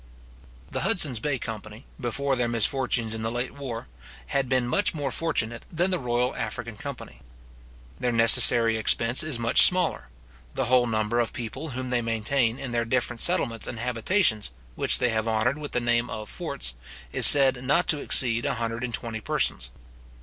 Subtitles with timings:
[0.71, 3.87] The Hudson's Bay company, before their misfortunes in the late war,
[4.25, 7.21] had been much more fortunate than the Royal African company.
[7.99, 10.07] Their necessary expense is much smaller.
[10.55, 14.97] The whole number of people whom they maintain in their different settlements and habitations, which
[14.97, 16.73] they have honoured with the name of forts,
[17.11, 19.69] is said not to exceed a hundred and twenty persons.